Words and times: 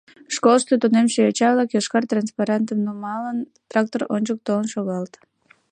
Школышто 0.35 0.73
тунемше 0.81 1.19
йоча-влак, 1.21 1.69
йошкар 1.73 2.03
транспарантым 2.11 2.79
нумалын, 2.85 3.39
трактор 3.69 4.01
ончык 4.15 4.39
толын 4.45 4.67
шогалыт. 4.73 5.13